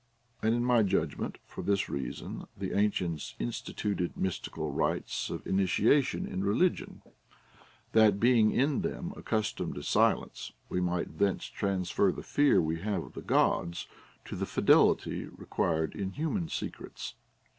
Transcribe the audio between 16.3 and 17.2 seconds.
secrets.